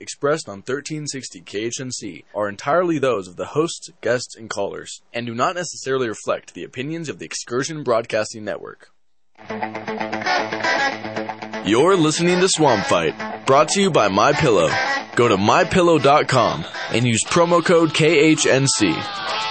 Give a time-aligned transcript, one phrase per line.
[0.00, 5.34] expressed on 1360 KHNC are entirely those of the hosts, guests, and callers, and do
[5.34, 8.90] not necessarily reflect the opinions of the Excursion Broadcasting Network.
[11.66, 14.70] You're listening to Swamp Fight, brought to you by My Pillow.
[15.16, 19.47] Go to mypillow.com and use promo code KHNC.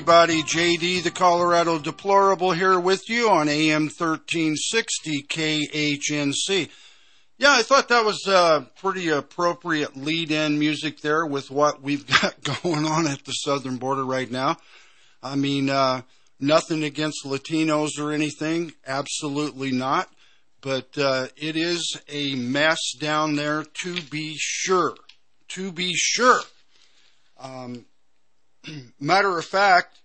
[0.00, 0.42] Everybody.
[0.42, 6.70] JD, the Colorado Deplorable, here with you on AM 1360 KHNC.
[7.36, 12.06] Yeah, I thought that was a pretty appropriate lead in music there with what we've
[12.22, 14.56] got going on at the southern border right now.
[15.22, 16.00] I mean, uh,
[16.40, 18.72] nothing against Latinos or anything.
[18.86, 20.08] Absolutely not.
[20.62, 24.94] But uh, it is a mess down there to be sure.
[25.48, 26.40] To be sure.
[27.38, 27.84] Um,
[29.00, 29.98] matter of fact,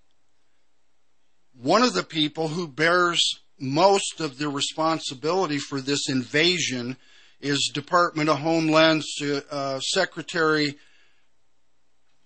[1.53, 3.21] one of the people who bears
[3.59, 6.97] most of the responsibility for this invasion
[7.39, 9.03] is Department of Homeland
[9.51, 10.75] uh, Secretary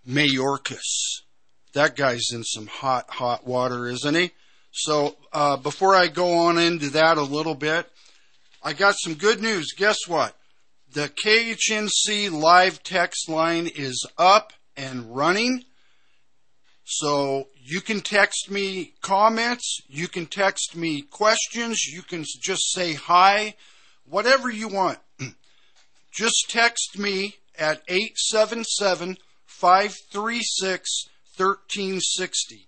[0.08, 1.22] Mayorkas.
[1.74, 4.32] That guy's in some hot, hot water, isn't he?
[4.72, 7.88] So, uh, before I go on into that a little bit,
[8.64, 9.74] I got some good news.
[9.78, 10.36] Guess what?
[10.92, 15.66] The KHNC live text line is up and running.
[16.92, 22.94] So you can text me comments, you can text me questions, you can just say
[22.94, 23.54] hi,
[24.06, 24.98] whatever you want.
[26.12, 32.68] just text me at 877 536 1360.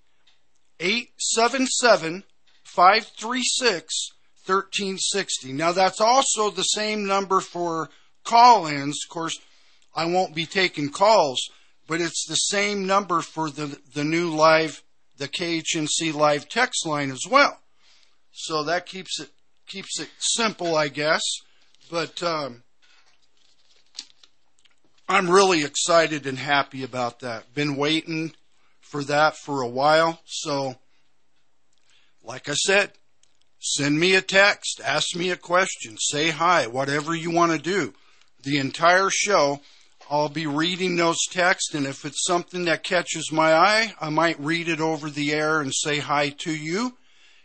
[0.80, 2.24] 877
[2.64, 4.12] 536
[4.46, 5.54] 1360.
[5.54, 7.90] Now that's also the same number for
[8.24, 9.00] call ins.
[9.04, 9.40] Of course,
[9.96, 11.50] I won't be taking calls,
[11.88, 14.84] but it's the same number for the, the new live,
[15.18, 17.59] the KHNC live text line as well.
[18.31, 19.30] So that keeps it,
[19.68, 21.22] keeps it simple, I guess.
[21.90, 22.64] But, um,
[25.12, 27.53] I'm really excited and happy about that.
[27.53, 28.31] Been waiting
[28.80, 30.22] for that for a while.
[30.25, 30.75] So,
[32.24, 32.92] like I said,
[33.59, 37.94] send me a text, ask me a question, say hi, whatever you want to do.
[38.44, 39.59] The entire show,
[40.12, 44.38] I'll be reading those texts, and if it's something that catches my eye, I might
[44.42, 46.98] read it over the air and say hi to you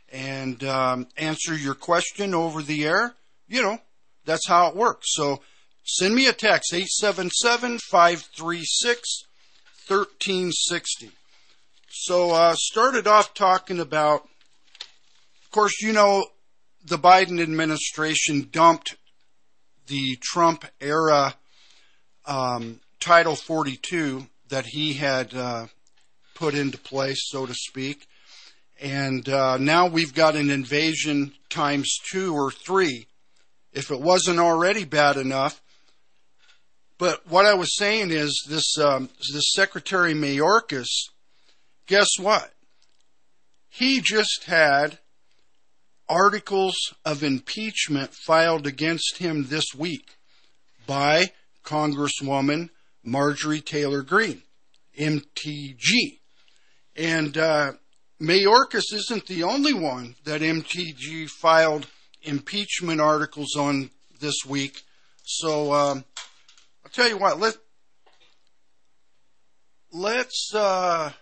[0.09, 3.15] and um, answer your question over the air.
[3.47, 3.78] You know,
[4.25, 5.15] that's how it works.
[5.15, 5.43] So
[5.84, 9.25] send me a text, 877 536
[9.87, 11.12] 1360.
[11.88, 16.27] So, uh, started off talking about, of course, you know,
[16.84, 18.97] the Biden administration dumped
[19.87, 21.37] the Trump era
[22.26, 25.66] um, Title 42 that he had uh,
[26.34, 28.06] put into place, so to speak.
[28.81, 33.06] And uh, now we've got an invasion times two or three,
[33.72, 35.62] if it wasn't already bad enough.
[36.98, 40.88] But what I was saying is this: um, this Secretary Mayorkas,
[41.86, 42.53] guess what?
[43.69, 44.98] He just had
[46.09, 50.16] articles of impeachment filed against him this week
[50.86, 51.32] by
[51.66, 52.71] Congresswoman
[53.04, 54.43] Marjorie Taylor Greene,
[54.99, 56.19] MTG.
[56.97, 57.72] And uh,
[58.21, 61.87] Mayorkas isn't the only one that MTG filed
[62.22, 63.91] impeachment articles on
[64.21, 64.82] this week.
[65.25, 66.04] So um,
[66.84, 67.57] I'll tell you what, let,
[69.92, 71.12] let's, uh,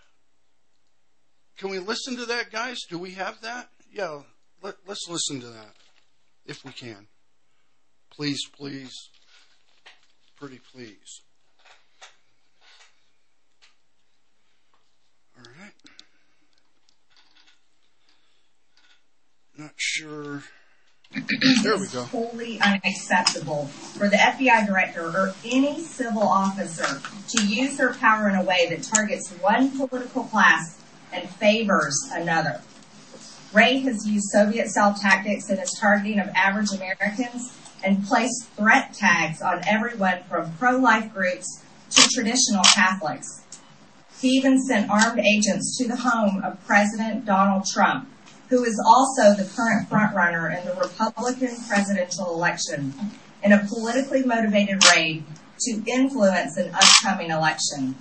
[1.58, 2.79] can we listen to that, guys?
[2.88, 3.69] Do we have that?
[3.93, 4.20] Yeah,
[4.62, 5.75] let, let's listen to that
[6.47, 7.08] if we can.
[8.11, 8.93] Please, please.
[10.44, 11.23] Pretty please.
[15.38, 15.73] All right.
[19.56, 20.43] Not sure.
[21.62, 22.02] There we go.
[22.02, 27.00] wholly unacceptable for the FBI director or any civil officer
[27.31, 30.79] to use their power in a way that targets one political class
[31.11, 32.61] and favors another.
[33.55, 38.94] Wray has used Soviet style tactics in his targeting of average Americans and placed threat
[38.94, 43.42] tags on everyone from pro-life groups to traditional Catholics.
[44.20, 48.08] He even sent armed agents to the home of President Donald Trump,
[48.48, 52.94] who is also the current frontrunner in the Republican presidential election,
[53.42, 55.25] in a politically motivated raid
[55.60, 57.94] to influence an upcoming election,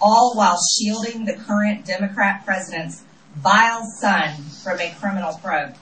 [0.00, 3.02] all while shielding the current Democrat president's
[3.36, 5.74] vile son from a criminal probe.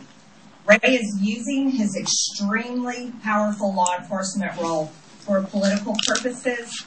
[0.66, 4.86] Wray is using his extremely powerful law enforcement role
[5.18, 6.86] for political purposes.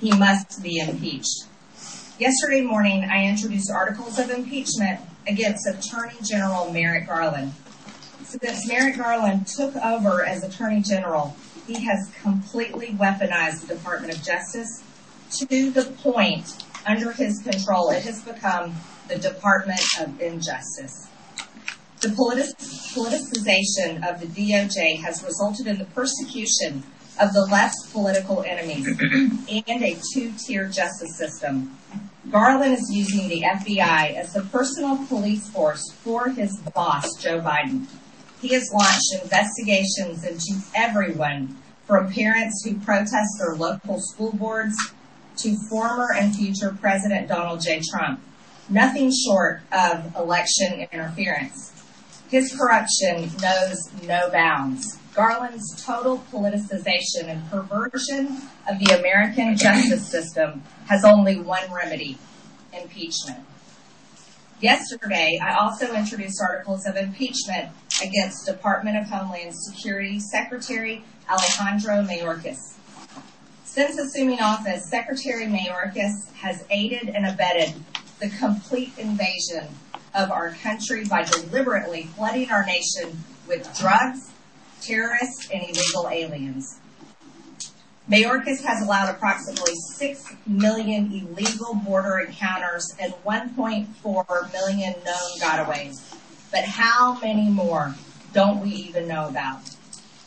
[0.00, 1.44] He must be impeached.
[2.18, 7.52] Yesterday morning, I introduced articles of impeachment against Attorney General Merrick Garland.
[8.24, 11.36] Since Merrick Garland took over as Attorney General,
[11.68, 14.82] he has completely weaponized the Department of Justice
[15.38, 16.46] to the point,
[16.86, 18.74] under his control, it has become
[19.08, 21.08] the Department of Injustice.
[22.02, 26.82] The politicization of the DOJ has resulted in the persecution
[27.20, 31.78] of the left's political enemies and a two-tier justice system.
[32.28, 37.86] Garland is using the FBI as the personal police force for his boss, Joe Biden.
[38.40, 41.56] He has launched investigations into everyone
[41.86, 44.74] from parents who protest their local school boards
[45.36, 47.80] to former and future President Donald J.
[47.92, 48.18] Trump.
[48.68, 51.71] Nothing short of election interference.
[52.32, 54.96] His corruption knows no bounds.
[55.14, 62.16] Garland's total politicization and perversion of the American justice system has only one remedy
[62.72, 63.40] impeachment.
[64.62, 67.68] Yesterday, I also introduced articles of impeachment
[68.02, 72.76] against Department of Homeland Security Secretary Alejandro Mayorkas.
[73.64, 77.74] Since assuming office, Secretary Mayorkas has aided and abetted
[78.20, 79.68] the complete invasion
[80.14, 84.30] of our country by deliberately flooding our nation with drugs,
[84.80, 86.78] terrorists, and illegal aliens.
[88.10, 96.14] Mayorkas has allowed approximately 6 million illegal border encounters and 1.4 million known gotaways.
[96.50, 97.94] But how many more
[98.32, 99.60] don't we even know about?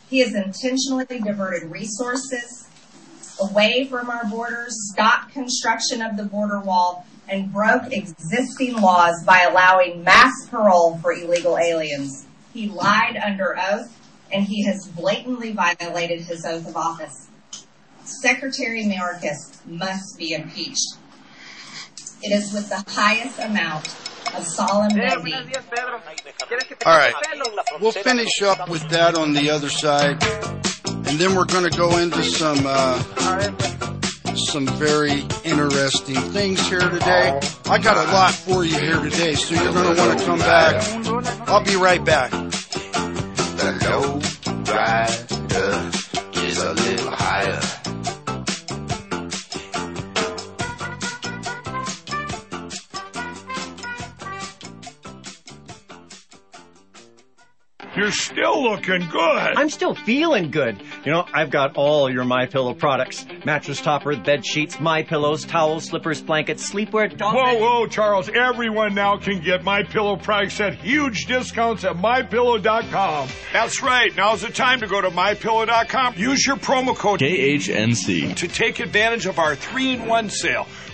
[0.10, 2.68] He has intentionally diverted resources
[3.40, 9.42] away from our borders, stopped construction of the border wall, and broke existing laws by
[9.42, 12.26] allowing mass parole for illegal aliens.
[12.54, 13.92] He lied under oath,
[14.32, 17.28] and he has blatantly violated his oath of office.
[18.04, 20.96] Secretary Mayorkas must be impeached.
[22.22, 23.86] It is with the highest amount
[24.36, 26.02] of solemnity buenos días, Pedro.
[26.48, 27.38] ¿Quieres que te All corte right.
[27.38, 27.80] el pelo?
[27.82, 30.24] We'll finish up with that on the other side,
[30.86, 33.95] and then we're going to go into some uh, A ver, pues.
[34.36, 37.40] Some very interesting things here today.
[37.66, 40.40] I got a lot for you here today, so you're going to want to come
[40.40, 40.84] back.
[41.48, 42.32] I'll be right back.
[42.32, 44.20] The low
[46.44, 47.75] is a little higher.
[57.96, 59.54] You're still looking good.
[59.56, 60.82] I'm still feeling good.
[61.06, 65.46] You know, I've got all your My Pillow products: mattress topper, bed sheets, My Pillows,
[65.46, 67.18] towels, slippers, blankets, sleepwear.
[67.20, 68.30] Whoa, whoa, Charles!
[68.30, 73.30] Everyone now can get My Pillow products at huge discounts at MyPillow.com.
[73.54, 74.16] That's right.
[74.16, 76.16] Now's the time to go to MyPillow.com.
[76.18, 78.36] Use your promo code KHNC.
[78.36, 80.68] to take advantage of our three-in-one sale.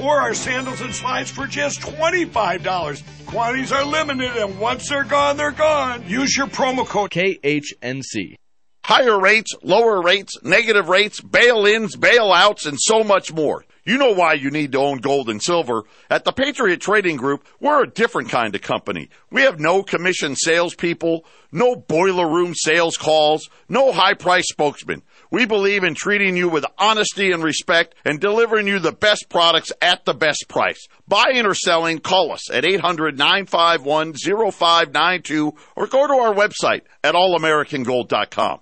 [0.00, 3.26] or our sandals and slides for just $25.
[3.26, 6.04] Quantities are limited and once they're gone, they're gone.
[6.08, 8.36] Use your promo code KHNC.
[8.84, 13.64] Higher rates, lower rates, negative rates, bail-ins, bailouts, and so much more.
[13.84, 15.82] You know why you need to own gold and silver.
[16.08, 19.10] At the Patriot Trading Group, we're a different kind of company.
[19.30, 25.02] We have no commission salespeople, no boiler room sales calls, no high price spokesmen.
[25.30, 29.72] We believe in treating you with honesty and respect and delivering you the best products
[29.82, 30.86] at the best price.
[31.08, 38.60] Buying or selling, call us at 800-951-0592 or go to our website at allamericangold.com.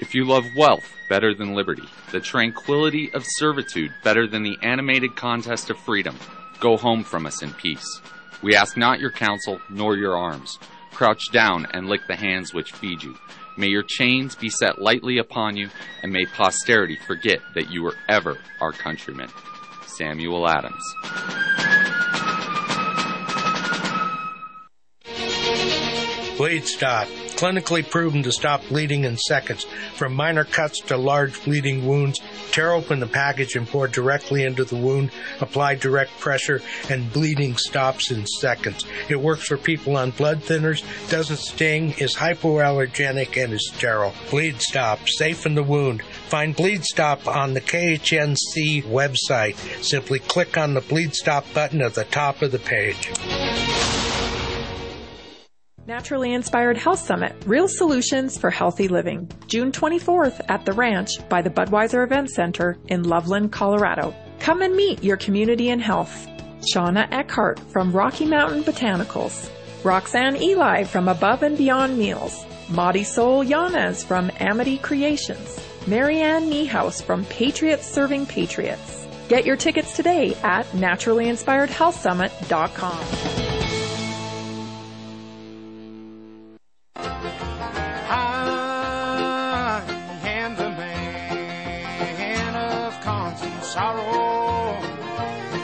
[0.00, 1.82] If you love wealth better than liberty,
[2.12, 6.16] the tranquility of servitude better than the animated contest of freedom,
[6.60, 8.00] go home from us in peace.
[8.42, 10.58] We ask not your counsel nor your arms.
[10.92, 13.16] crouch down and lick the hands which feed you.
[13.56, 15.68] May your chains be set lightly upon you,
[16.02, 19.28] and may posterity forget that you were ever our countrymen.
[19.86, 20.82] Samuel Adams.
[26.36, 27.08] Bleed Stop.
[27.38, 29.64] Clinically proven to stop bleeding in seconds.
[29.94, 34.64] From minor cuts to large bleeding wounds, tear open the package and pour directly into
[34.64, 35.12] the wound.
[35.40, 38.84] Apply direct pressure and bleeding stops in seconds.
[39.08, 44.14] It works for people on blood thinners, doesn't sting, is hypoallergenic, and is sterile.
[44.30, 45.08] Bleed Stop.
[45.08, 46.02] Safe in the wound.
[46.02, 49.56] Find Bleed Stop on the KHNC website.
[49.84, 53.12] Simply click on the Bleed Stop button at the top of the page.
[55.88, 59.26] Naturally Inspired Health Summit Real Solutions for Healthy Living.
[59.46, 64.14] June 24th at the Ranch by the Budweiser Event Center in Loveland, Colorado.
[64.38, 66.28] Come and meet your community in health.
[66.60, 69.48] Shauna Eckhart from Rocky Mountain Botanicals.
[69.82, 72.44] Roxanne Eli from Above and Beyond Meals.
[72.68, 75.58] Madi Sol Yanez from Amity Creations.
[75.86, 79.08] Marianne Niehaus from Patriots Serving Patriots.
[79.30, 83.67] Get your tickets today at naturallyinspiredhealthsummit.com.
[93.78, 94.74] sorrow.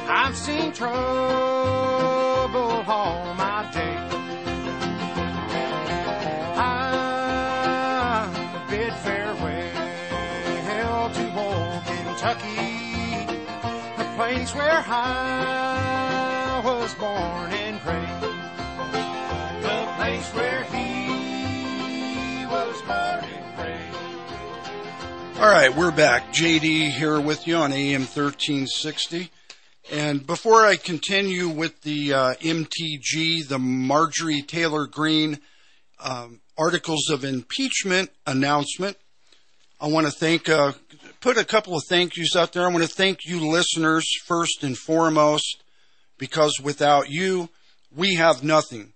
[0.06, 0.94] I've seen trouble
[2.87, 3.99] all my day.
[6.56, 8.28] I
[8.71, 9.73] bid farewell
[11.16, 13.26] to old Kentucky,
[13.99, 17.63] the place where I was born
[25.45, 26.33] All right, we're back.
[26.33, 29.31] JD here with you on AM 1360.
[29.93, 35.39] And before I continue with the uh, MTG, the Marjorie Taylor Greene
[36.01, 38.97] um, articles of impeachment announcement,
[39.79, 40.73] I want to thank, uh,
[41.21, 42.65] put a couple of thank yous out there.
[42.65, 45.63] I want to thank you listeners first and foremost,
[46.17, 47.51] because without you,
[47.95, 48.95] we have nothing.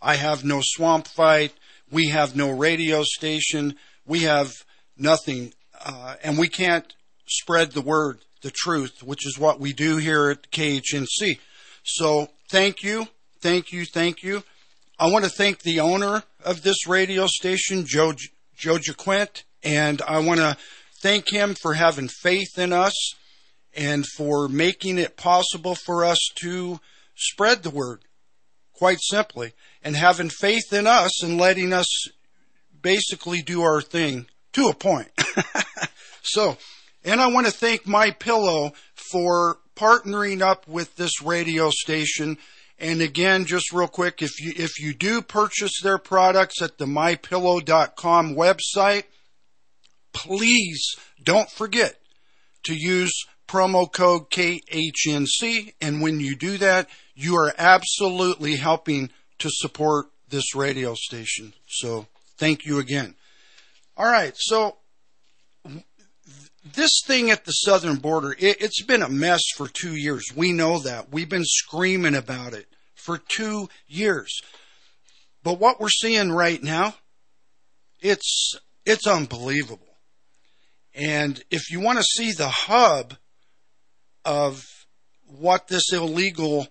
[0.00, 1.52] I have no swamp fight.
[1.90, 3.74] We have no radio station.
[4.06, 4.64] We have
[4.96, 5.52] nothing.
[5.84, 6.94] Uh, and we can't
[7.26, 11.38] spread the word, the truth, which is what we do here at KHNC.
[11.84, 13.08] So thank you.
[13.40, 13.84] Thank you.
[13.84, 14.42] Thank you.
[14.98, 18.14] I want to thank the owner of this radio station, Joe,
[18.56, 20.56] Joe Jaquint, and I want to
[21.02, 23.14] thank him for having faith in us
[23.76, 26.78] and for making it possible for us to
[27.16, 28.02] spread the word
[28.72, 32.08] quite simply, and having faith in us and letting us
[32.82, 35.08] basically do our thing to a point.
[36.22, 36.56] so,
[37.04, 42.38] and I want to thank My Pillow for partnering up with this radio station.
[42.78, 46.86] And again, just real quick, if you if you do purchase their products at the
[46.86, 49.04] mypillow.com website,
[50.12, 51.96] please don't forget
[52.64, 53.12] to use
[53.46, 55.74] promo code KHNC.
[55.80, 61.52] And when you do that, you are absolutely helping to support this radio station.
[61.68, 62.06] So
[62.38, 63.14] thank you again.
[63.96, 64.34] All right.
[64.36, 64.76] So
[66.64, 70.24] this thing at the southern border, it, it's been a mess for two years.
[70.34, 71.12] We know that.
[71.12, 74.40] We've been screaming about it for two years.
[75.42, 76.94] But what we're seeing right now,
[78.00, 79.86] it's, it's unbelievable.
[80.94, 83.14] And if you want to see the hub
[84.24, 84.64] of
[85.26, 86.68] what this illegal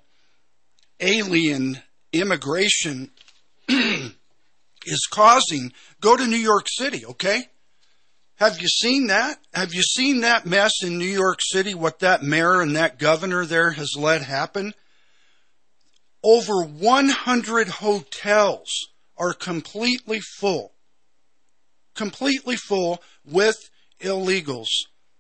[1.00, 1.80] alien
[2.12, 3.12] immigration
[4.86, 7.44] is causing, go to New York City, okay?
[8.36, 9.40] Have you seen that?
[9.54, 13.46] Have you seen that mess in New York City, what that mayor and that governor
[13.46, 14.74] there has let happen?
[16.24, 18.70] Over 100 hotels
[19.18, 20.74] are completely full,
[21.96, 23.58] completely full with
[24.02, 24.68] illegals.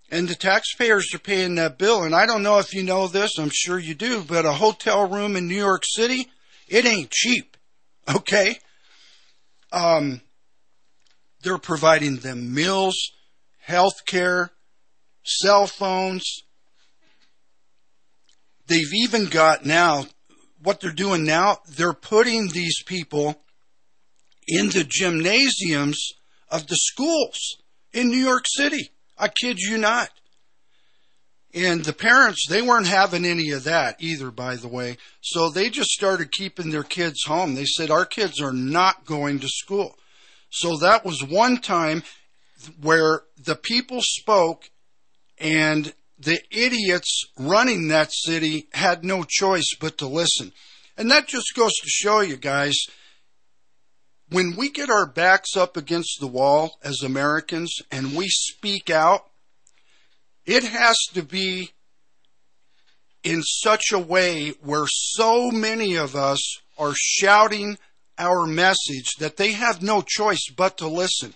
[0.09, 2.03] And the taxpayers are paying that bill.
[2.03, 5.07] And I don't know if you know this, I'm sure you do, but a hotel
[5.07, 6.29] room in New York City,
[6.67, 7.57] it ain't cheap.
[8.13, 8.59] Okay?
[9.73, 10.21] Um,
[11.41, 12.95] they're providing them meals,
[13.59, 14.51] health care,
[15.23, 16.23] cell phones.
[18.67, 20.05] They've even got now,
[20.61, 23.43] what they're doing now, they're putting these people
[24.47, 26.13] in the gymnasiums
[26.49, 27.57] of the schools
[27.91, 28.91] in New York City.
[29.17, 30.09] I kid you not.
[31.53, 34.97] And the parents, they weren't having any of that either, by the way.
[35.21, 37.53] So they just started keeping their kids home.
[37.53, 39.95] They said, our kids are not going to school.
[40.49, 42.03] So that was one time
[42.81, 44.69] where the people spoke
[45.37, 50.53] and the idiots running that city had no choice but to listen.
[50.97, 52.75] And that just goes to show you guys,
[54.29, 59.27] when we get our backs up against the wall as Americans and we speak out,
[60.45, 61.71] it has to be
[63.23, 66.41] in such a way where so many of us
[66.77, 67.77] are shouting
[68.17, 71.33] our message that they have no choice but to listen.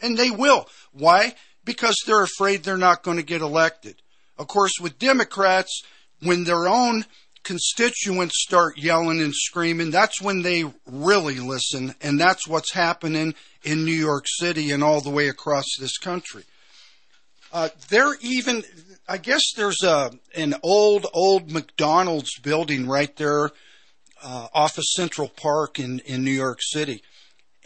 [0.00, 0.68] And they will.
[0.92, 1.34] Why?
[1.64, 3.96] Because they're afraid they're not going to get elected.
[4.38, 5.82] Of course, with Democrats,
[6.22, 7.04] when their own
[7.42, 11.94] constituents start yelling and screaming, that's when they really listen.
[12.00, 16.44] And that's what's happening in New York City and all the way across this country.
[17.52, 18.62] Uh, they're even,
[19.08, 23.50] I guess there's a, an old, old McDonald's building right there
[24.22, 27.02] uh, off of Central Park in, in New York City.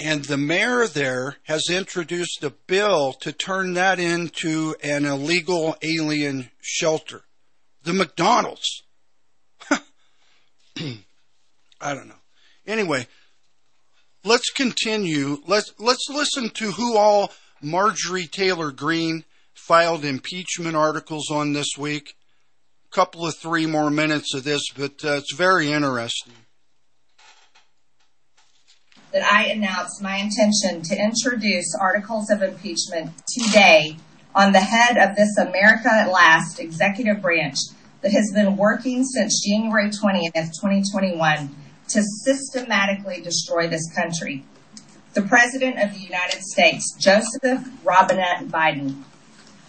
[0.00, 6.50] And the mayor there has introduced a bill to turn that into an illegal alien
[6.60, 7.22] shelter.
[7.82, 8.82] The McDonald's.
[9.70, 9.84] I
[11.80, 12.14] don't know.
[12.66, 13.06] Anyway,
[14.24, 15.38] let's continue.
[15.46, 19.24] Let's let's listen to who all Marjorie Taylor Greene
[19.66, 22.14] filed impeachment articles on this week.
[22.90, 26.34] A couple of three more minutes of this, but uh, it's very interesting.
[29.12, 33.96] That I announce my intention to introduce articles of impeachment today
[34.34, 37.56] on the head of this America at Last executive branch
[38.02, 41.54] that has been working since January 20th, 2021
[41.88, 44.44] to systematically destroy this country.
[45.14, 49.04] The President of the United States, Joseph Robinette Biden.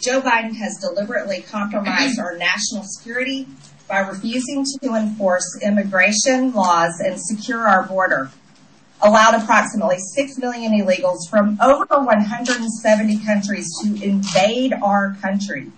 [0.06, 3.48] Joe Biden has deliberately compromised our national security
[3.90, 8.30] by refusing to enforce immigration laws and secure our border,
[9.02, 15.72] allowed approximately 6 million illegals from over 170 countries to invade our country,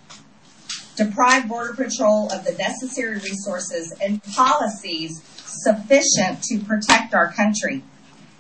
[0.98, 7.82] deprived Border Patrol of the necessary resources and policies sufficient to protect our country.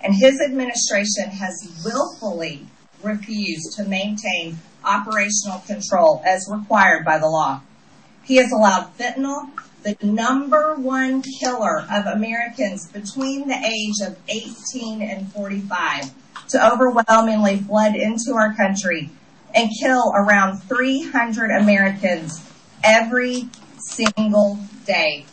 [0.03, 2.67] And his administration has willfully
[3.01, 7.61] refused to maintain operational control as required by the law.
[8.23, 9.49] He has allowed fentanyl,
[9.83, 16.11] the number one killer of Americans between the age of 18 and 45,
[16.49, 19.09] to overwhelmingly flood into our country
[19.55, 22.43] and kill around 300 Americans
[22.83, 23.45] every
[23.79, 25.25] single day.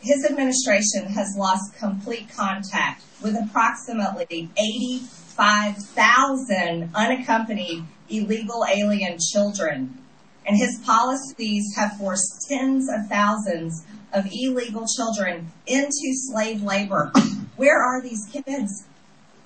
[0.00, 9.98] His administration has lost complete contact with approximately 85,000 unaccompanied illegal alien children.
[10.46, 17.12] And his policies have forced tens of thousands of illegal children into slave labor.
[17.56, 18.84] Where are these kids?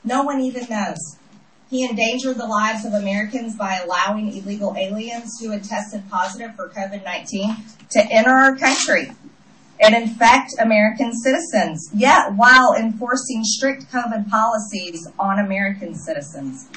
[0.02, 1.16] No one even knows.
[1.68, 6.68] He endangered the lives of Americans by allowing illegal aliens who had tested positive for
[6.68, 7.56] COVID 19
[7.90, 9.10] to enter our country
[9.80, 16.68] and infect American citizens, yet while enforcing strict COVID policies on American citizens.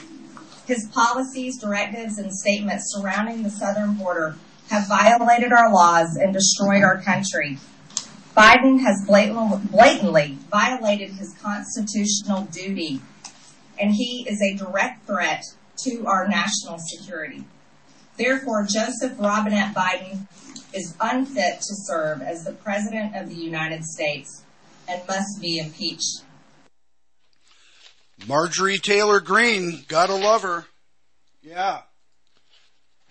[0.69, 4.36] His policies, directives, and statements surrounding the southern border
[4.69, 7.58] have violated our laws and destroyed our country.
[8.38, 13.01] Biden has blatantly violated his constitutional duty,
[13.79, 15.43] and he is a direct threat
[15.86, 17.45] to our national security.
[18.15, 20.27] Therefore, Joseph Robinette Biden
[20.71, 24.43] is unfit to serve as the President of the United States
[24.88, 26.21] and must be impeached.
[28.27, 30.65] Marjorie Taylor Greene, gotta love her.
[31.41, 31.82] Yeah.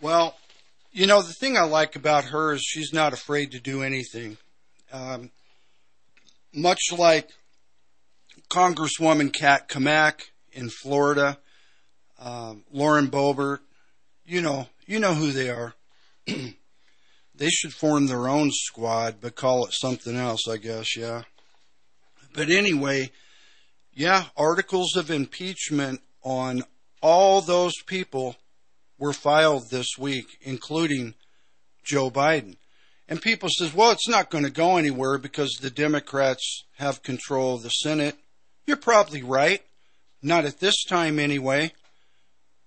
[0.01, 0.37] Well,
[0.92, 4.37] you know, the thing I like about her is she's not afraid to do anything.
[4.92, 5.31] Um,
[6.53, 7.31] much like
[8.51, 11.38] Congresswoman Kat Cammack in Florida,
[12.18, 13.61] um, Lauren Boebert,
[14.25, 15.75] you know, you know who they are.
[16.27, 21.23] they should form their own squad, but call it something else, I guess, yeah.
[22.33, 23.11] But anyway,
[23.99, 26.63] yeah, articles of impeachment on
[27.03, 28.37] all those people
[28.97, 31.15] were filed this week, including
[31.83, 32.59] Joe Biden.
[33.09, 37.57] And people says, well, it's not going to go anywhere because the Democrats have control
[37.57, 38.15] of the Senate.
[38.69, 39.63] You're probably right.
[40.23, 41.73] Not at this time anyway.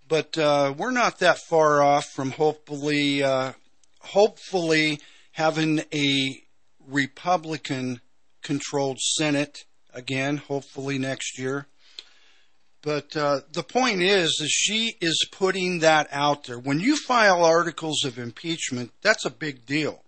[0.09, 3.53] But uh, we're not that far off from hopefully uh,
[4.01, 4.99] hopefully
[5.31, 6.43] having a
[6.85, 8.01] Republican
[8.41, 11.67] controlled Senate again, hopefully next year.
[12.81, 16.57] But uh, the point is, is she is putting that out there.
[16.57, 20.03] When you file articles of impeachment, that's a big deal.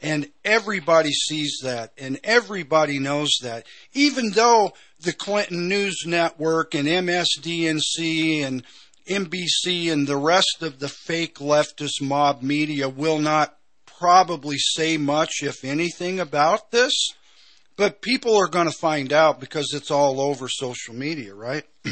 [0.00, 3.64] And everybody sees that, and everybody knows that.
[3.92, 8.64] Even though the Clinton News Network and MSDNC and
[9.08, 15.42] NBC and the rest of the fake leftist mob media will not probably say much,
[15.42, 16.92] if anything, about this.
[17.76, 21.64] But people are going to find out because it's all over social media, right?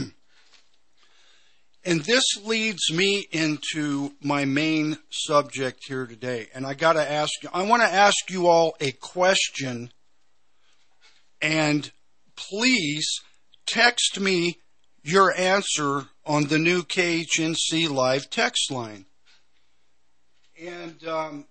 [1.84, 6.46] and this leads me into my main subject here today.
[6.54, 9.90] And I got to ask you, I want to ask you all a question.
[11.40, 11.90] And
[12.36, 13.20] please
[13.66, 14.58] text me
[15.02, 19.06] your answer on the new KHNC live text line.
[20.60, 21.46] And um,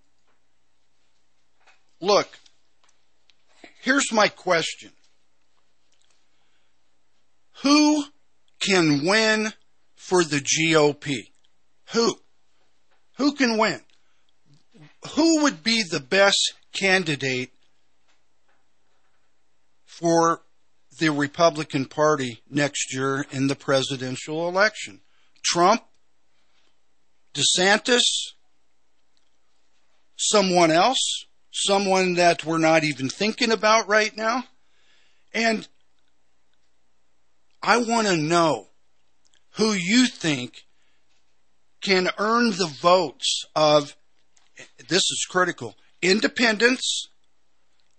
[2.00, 2.40] look,
[3.82, 4.92] here's my question
[7.64, 8.06] Who
[8.60, 9.54] can win
[9.96, 11.32] for the GOP?
[11.94, 12.16] Who?
[13.18, 13.82] Who can win?
[15.16, 17.52] Who would be the best candidate
[19.86, 20.42] for
[21.00, 25.02] the Republican Party next year in the presidential election?
[25.44, 25.84] Trump?
[27.34, 28.04] DeSantis?
[30.18, 31.26] Someone else?
[31.52, 34.46] Someone that we're not even thinking about right now?
[35.34, 35.68] And
[37.62, 38.68] I want to know
[39.56, 40.66] who you think
[41.82, 43.96] can earn the votes of,
[44.88, 47.10] this is critical, independents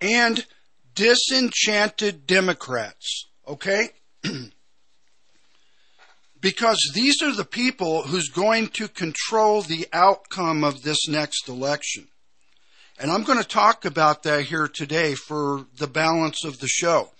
[0.01, 0.47] and
[0.95, 3.91] disenchanted Democrats, okay?
[6.41, 12.09] because these are the people who's going to control the outcome of this next election.
[12.99, 17.11] And I'm going to talk about that here today for the balance of the show.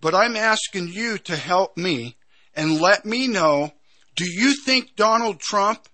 [0.00, 2.16] But I'm asking you to help me
[2.54, 3.72] and let me know
[4.18, 5.88] do you think Donald Trump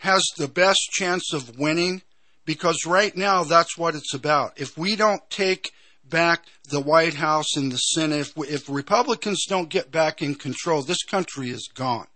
[0.00, 2.02] has the best chance of winning?
[2.44, 4.58] Because right now, that's what it's about.
[4.58, 5.70] If we don't take
[6.02, 10.82] back the White House and the Senate, if, if Republicans don't get back in control,
[10.82, 12.08] this country is gone.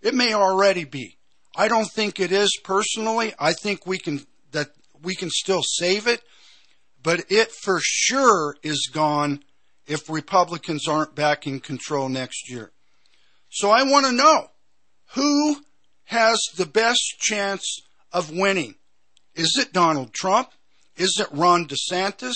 [0.00, 1.15] It may already be.
[1.56, 3.32] I don't think it is personally.
[3.38, 4.20] I think we can
[4.52, 4.68] that
[5.02, 6.22] we can still save it,
[7.02, 9.42] but it for sure is gone
[9.86, 12.72] if Republicans aren't back in control next year.
[13.48, 14.48] So I want to know
[15.14, 15.56] who
[16.04, 17.80] has the best chance
[18.12, 18.74] of winning.
[19.34, 20.50] Is it Donald Trump?
[20.96, 22.34] Is it Ron DeSantis?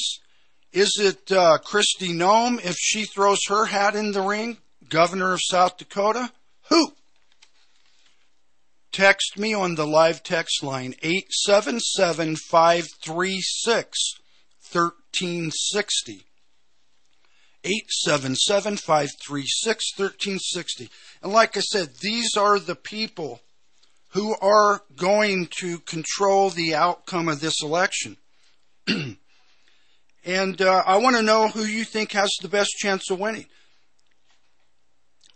[0.72, 5.40] Is it uh, Kristi Noem if she throws her hat in the ring, governor of
[5.42, 6.30] South Dakota?
[6.68, 6.92] Who?
[8.92, 13.98] Text me on the live text line 877 536
[14.72, 16.26] 1360.
[17.62, 20.90] 877 536 1360.
[21.22, 23.40] And like I said, these are the people
[24.11, 28.16] who are going to control the outcome of this election.
[30.24, 33.46] and uh, I want to know who you think has the best chance of winning.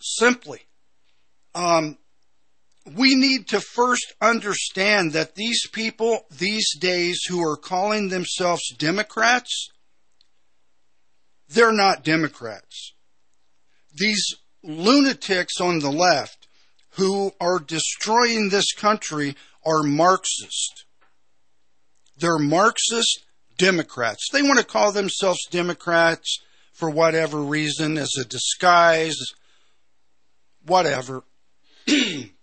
[0.00, 0.62] Simply,
[1.54, 1.98] um,
[2.92, 9.70] we need to first understand that these people these days who are calling themselves Democrats,
[11.48, 12.92] they're not Democrats.
[13.94, 16.48] These lunatics on the left
[16.90, 20.84] who are destroying this country are Marxist.
[22.18, 23.24] They're Marxist
[23.56, 24.28] Democrats.
[24.30, 26.38] They want to call themselves Democrats
[26.72, 29.16] for whatever reason, as a disguise,
[30.66, 31.24] whatever.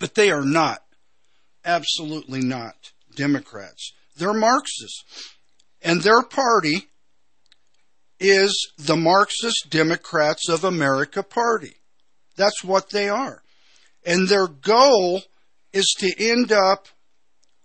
[0.00, 0.82] but they are not,
[1.64, 2.74] absolutely not
[3.14, 3.92] Democrats.
[4.16, 5.04] They're Marxists.
[5.82, 6.88] And their party
[8.18, 11.76] is the Marxist Democrats of America Party.
[12.36, 13.42] That's what they are.
[14.04, 15.22] And their goal
[15.72, 16.88] is to end up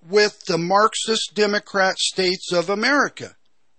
[0.08, 3.36] with the Marxist Democrat States of America,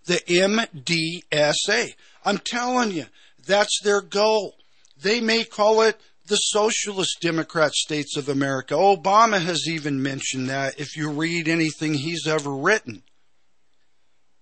[0.07, 1.95] the MDSA.
[2.25, 3.07] I'm telling you,
[3.47, 4.55] that's their goal.
[5.01, 8.75] They may call it the Socialist Democrat States of America.
[8.75, 13.03] Obama has even mentioned that if you read anything he's ever written.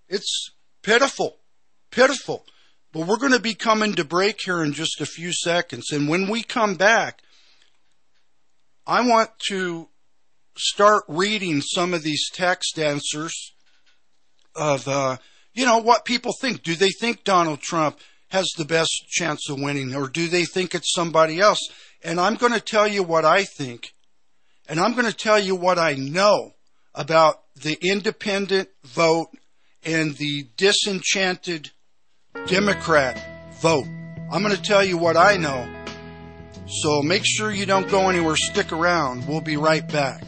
[0.08, 0.50] It's
[0.82, 1.36] pitiful,
[1.90, 2.44] pitiful.
[2.92, 5.90] But we're going to be coming to break here in just a few seconds.
[5.90, 7.22] And when we come back,
[8.86, 9.88] I want to
[10.56, 13.52] start reading some of these text answers
[14.54, 15.16] of, uh,
[15.52, 16.62] you know, what people think.
[16.62, 17.98] Do they think Donald Trump
[18.34, 21.60] has the best chance of winning, or do they think it's somebody else?
[22.02, 23.94] And I'm going to tell you what I think,
[24.68, 26.54] and I'm going to tell you what I know
[26.96, 29.28] about the independent vote
[29.84, 31.70] and the disenchanted
[32.46, 33.24] Democrat
[33.60, 33.86] vote.
[34.32, 35.68] I'm going to tell you what I know.
[36.66, 38.34] So make sure you don't go anywhere.
[38.34, 39.28] Stick around.
[39.28, 40.24] We'll be right back.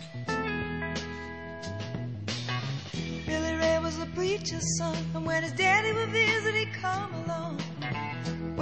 [3.26, 7.15] Billy Ray was a preacher's son, and when his daddy would visit, he'd come.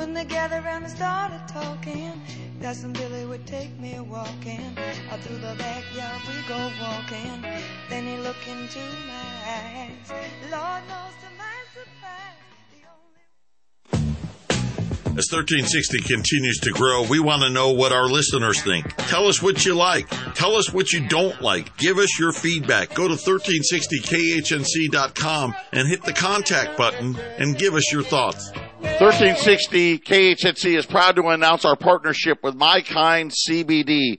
[0.04, 2.20] When they gathered around and started talking,
[2.60, 4.76] when Billy would take me walking.
[5.10, 7.40] Out through the backyard we go walking.
[7.88, 10.12] Then he looked into my eyes.
[10.52, 11.54] Lord knows to my
[15.16, 18.96] As 1360 continues to grow, we want to know what our listeners think.
[18.96, 20.08] Tell us what you like.
[20.34, 21.76] Tell us what you don't like.
[21.76, 22.94] Give us your feedback.
[22.94, 28.50] Go to 1360khnc.com and hit the contact button and give us your thoughts.
[28.80, 34.18] 1360 KHNC is proud to announce our partnership with My Kind CBD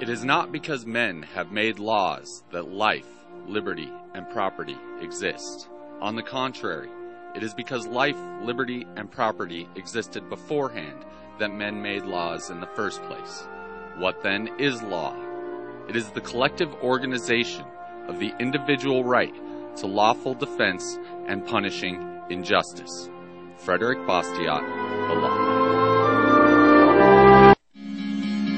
[0.00, 3.06] It is not because men have made laws that life
[3.48, 5.68] liberty, and property exist.
[6.00, 6.88] On the contrary,
[7.34, 11.04] it is because life, liberty, and property existed beforehand
[11.38, 13.46] that men made laws in the first place.
[13.98, 15.14] What then is law?
[15.88, 17.64] It is the collective organization
[18.08, 19.34] of the individual right
[19.76, 23.10] to lawful defense and punishing injustice.
[23.56, 24.62] Frederick Bastiat,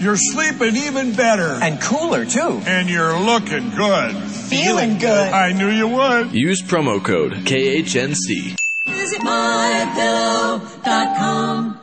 [0.00, 1.58] You're sleeping even better.
[1.60, 2.62] And cooler, too.
[2.66, 4.14] And you're looking good.
[4.14, 5.32] Feeling good.
[5.32, 6.32] I knew you would.
[6.32, 8.56] Use promo code KHNC.
[8.86, 11.80] Visit mypillow.com.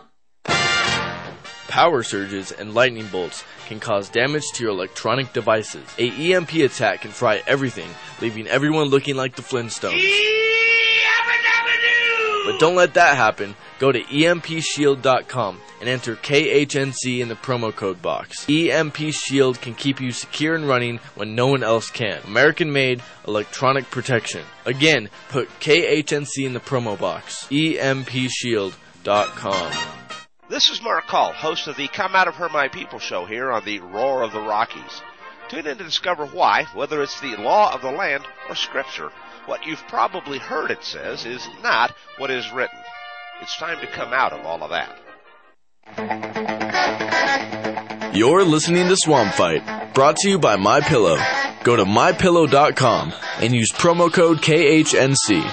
[1.67, 5.85] Power surges and lightning bolts can cause damage to your electronic devices.
[5.97, 7.89] A EMP attack can fry everything,
[8.21, 10.01] leaving everyone looking like the Flintstones.
[12.45, 13.55] But don't let that happen.
[13.77, 18.49] Go to EMPShield.com and enter KHNC in the promo code box.
[18.49, 22.21] EMP Shield can keep you secure and running when no one else can.
[22.25, 24.43] American made electronic protection.
[24.65, 27.47] Again, put KHNC in the promo box.
[27.51, 29.71] EMPShield.com.
[30.47, 33.51] This is Mark Call, host of the Come Out of Her My People show here
[33.51, 35.01] on the Roar of the Rockies.
[35.49, 39.11] Tune in to discover why, whether it's the law of the land or scripture,
[39.47, 42.79] what you've probably heard it says is not what is written.
[43.41, 45.01] It's time to come out of all of that.
[48.15, 51.17] You're listening to Swamp Fight, brought to you by My Pillow.
[51.63, 55.43] Go to mypillow.com and use promo code KHNC.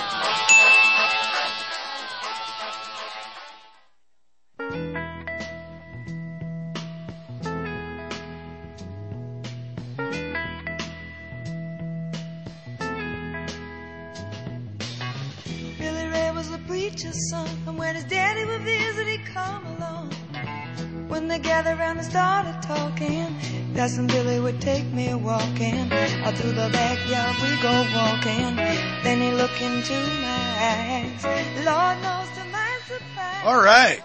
[33.73, 34.03] Right.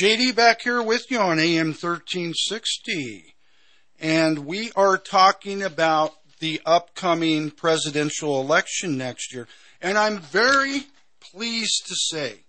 [0.00, 3.34] JD back here with you on AM 1360.
[3.98, 9.48] And we are talking about the upcoming presidential election next year.
[9.82, 10.84] And I'm very
[11.18, 12.44] pleased to say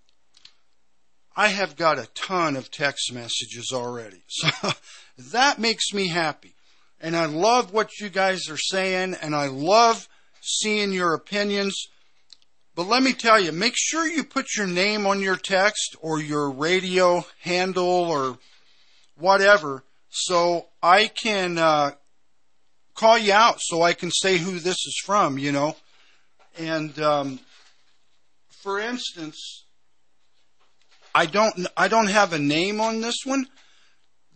[1.35, 4.23] I have got a ton of text messages already.
[5.17, 6.53] So that makes me happy.
[7.01, 10.07] And I love what you guys are saying, and I love
[10.41, 11.87] seeing your opinions.
[12.75, 16.19] But let me tell you, make sure you put your name on your text or
[16.19, 18.37] your radio handle or
[19.17, 21.91] whatever so I can uh,
[22.93, 25.77] call you out so I can say who this is from, you know.
[26.57, 27.39] And um,
[28.49, 29.63] for instance,
[31.13, 33.47] I don't I don't have a name on this one,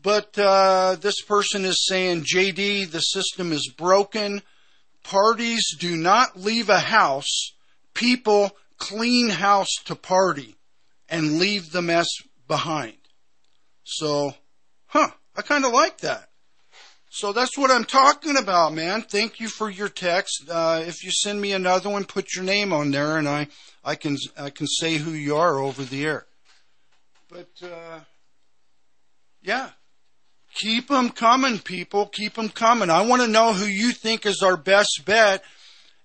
[0.01, 4.43] but uh, this person is saying, JD, the system is broken.
[5.03, 7.51] Parties do not leave a house.
[7.99, 10.55] People clean house to party
[11.09, 12.07] and leave the mess
[12.47, 12.95] behind.
[13.83, 14.35] So,
[14.87, 16.29] huh, I kind of like that.
[17.11, 19.01] So that's what I'm talking about, man.
[19.01, 20.47] Thank you for your text.
[20.49, 23.47] Uh, if you send me another one, put your name on there, and I,
[23.83, 26.25] I can I can say who you are over the air.
[27.27, 27.99] But uh,
[29.41, 29.71] yeah,
[30.53, 32.05] keep them coming, people.
[32.05, 32.89] Keep them coming.
[32.89, 35.43] I want to know who you think is our best bet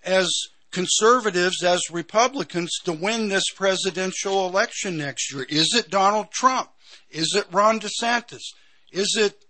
[0.03, 0.29] as
[0.75, 5.47] conservatives, as Republicans, to win this presidential election next year.
[5.49, 6.69] Is it Donald Trump?
[7.11, 8.43] Is it Ron DeSantis?
[8.93, 9.45] Is it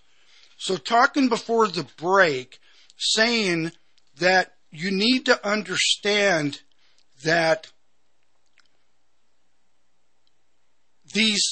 [0.57, 2.59] So talking before the break,
[2.97, 3.71] saying
[4.19, 6.61] that you need to understand
[7.23, 7.71] that
[11.13, 11.43] these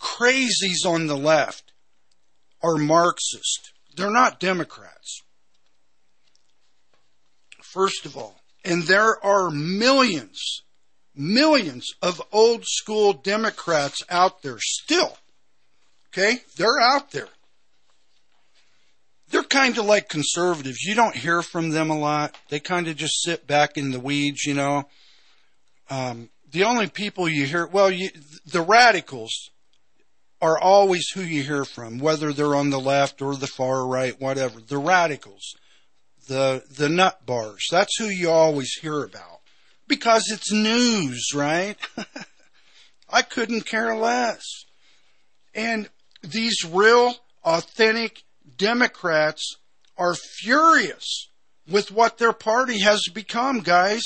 [0.00, 1.72] crazies on the left
[2.62, 3.73] are Marxist.
[3.94, 5.22] They're not Democrats.
[7.62, 10.62] First of all, and there are millions,
[11.14, 15.16] millions of old school Democrats out there still.
[16.08, 16.38] Okay?
[16.56, 17.28] They're out there
[19.34, 20.82] they're kind of like conservatives.
[20.82, 22.36] You don't hear from them a lot.
[22.50, 24.84] They kind of just sit back in the weeds, you know.
[25.90, 28.10] Um, the only people you hear, well, you,
[28.46, 29.50] the radicals
[30.44, 34.20] are always who you hear from, whether they're on the left or the far right,
[34.20, 34.60] whatever.
[34.60, 35.54] The radicals,
[36.28, 37.66] the the nut bars.
[37.70, 39.40] That's who you always hear about
[39.88, 41.76] because it's news, right?
[43.08, 44.42] I couldn't care less.
[45.54, 45.88] And
[46.22, 48.24] these real, authentic
[48.58, 49.56] Democrats
[49.96, 51.30] are furious
[51.66, 54.02] with what their party has become, guys.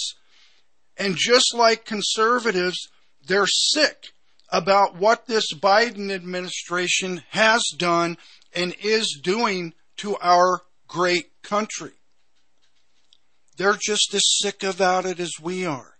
[0.96, 2.78] And just like conservatives,
[3.26, 4.12] they're sick
[4.50, 8.16] about what this Biden administration has done
[8.54, 11.92] and is doing to our great country.
[13.56, 15.94] They're just as sick about it as we are.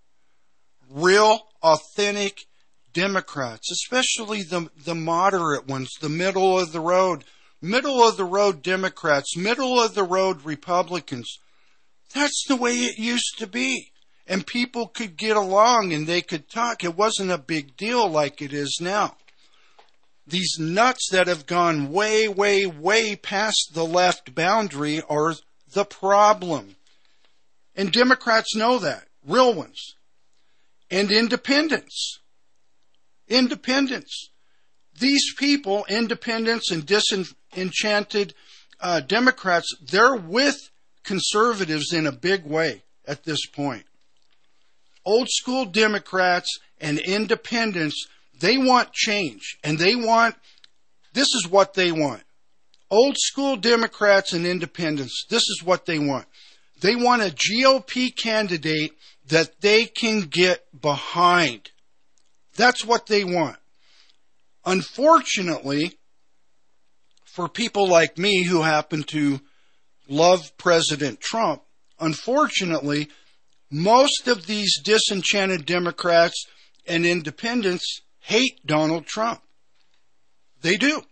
[0.89, 2.47] Real, authentic
[2.93, 7.25] Democrats, especially the, the moderate ones, the middle of the road
[7.61, 11.39] middle of the road Democrats, middle of the road Republicans.
[12.15, 13.93] That's the way it used to be.
[14.29, 16.85] And people could get along and they could talk.
[16.85, 19.17] It wasn't a big deal like it is now.
[20.27, 25.35] These nuts that have gone way, way, way past the left boundary are
[25.73, 26.77] the problem.
[27.75, 29.09] And Democrats know that.
[29.27, 29.95] Real ones.
[30.91, 32.19] And independents.
[33.29, 34.29] Independents.
[34.99, 38.35] These people, independents and disenchanted
[38.81, 40.57] uh, Democrats, they're with
[41.05, 43.85] conservatives in a big way at this point.
[45.05, 48.07] Old school Democrats and independents,
[48.41, 50.37] they want change and they want,
[51.15, 52.23] this is what they want.
[52.91, 56.27] Old school Democrats and independents, this is what they want.
[56.81, 58.93] They want a GOP candidate
[59.27, 61.71] that they can get behind.
[62.57, 63.57] That's what they want.
[64.65, 65.93] Unfortunately,
[67.25, 69.41] for people like me who happen to
[70.09, 71.63] love President Trump,
[72.01, 73.09] unfortunately,
[73.71, 76.45] most of these disenchanted Democrats
[76.87, 79.43] and independents hate Donald Trump.
[80.63, 81.03] They do.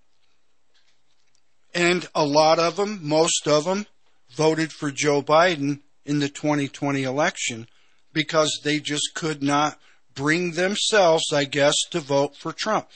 [1.75, 3.87] And a lot of them, most of them,
[4.35, 7.69] voted for Joe Biden in the 2020 election
[8.13, 9.79] because they just could not
[10.15, 12.89] bring themselves, I guess, to vote for Trump.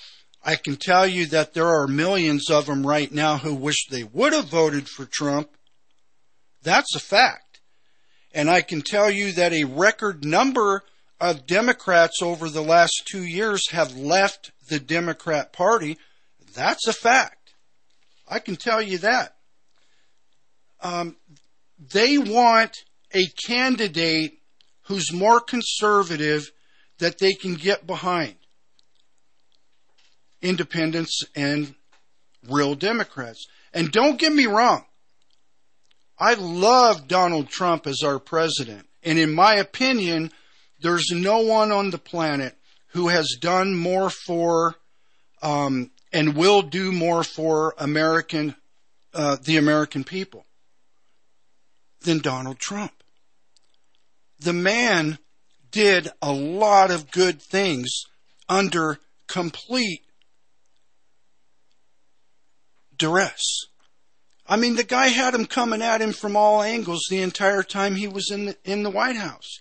[0.42, 4.04] I can tell you that there are millions of them right now who wish they
[4.04, 5.50] would have voted for Trump.
[6.62, 7.49] That's a fact.
[8.32, 10.84] And I can tell you that a record number
[11.20, 15.98] of Democrats over the last two years have left the Democrat Party.
[16.54, 17.54] That's a fact.
[18.28, 19.34] I can tell you that.
[20.80, 21.16] Um,
[21.92, 22.76] they want
[23.12, 24.38] a candidate
[24.82, 26.50] who's more conservative
[26.98, 28.36] that they can get behind
[30.42, 31.74] independents and
[32.48, 33.46] real Democrats.
[33.72, 34.84] And don't get me wrong.
[36.20, 38.86] I love Donald Trump as our president.
[39.02, 40.30] And in my opinion,
[40.80, 42.56] there's no one on the planet
[42.88, 44.76] who has done more for
[45.42, 48.54] um, and will do more for American,
[49.14, 50.44] uh, the American people
[52.02, 52.92] than Donald Trump.
[54.38, 55.18] The man
[55.70, 58.04] did a lot of good things
[58.48, 60.02] under complete
[62.96, 63.69] duress.
[64.50, 67.94] I mean, the guy had him coming at him from all angles the entire time
[67.94, 69.58] he was in the, in the White House.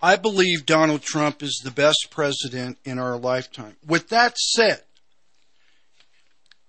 [0.00, 3.76] I believe Donald Trump is the best president in our lifetime.
[3.86, 4.84] With that said,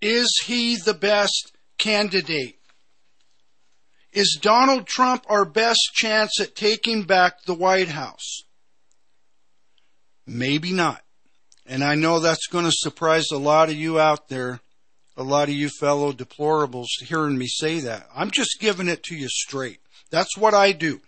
[0.01, 2.59] is he the best candidate?
[4.11, 8.41] Is Donald Trump our best chance at taking back the White House?
[10.27, 11.01] Maybe not.
[11.65, 14.59] And I know that's going to surprise a lot of you out there,
[15.21, 18.09] a lot of you fellow deplorables hearing me say that.
[18.15, 19.79] I'm just giving it to you straight.
[20.09, 20.99] That's what I do.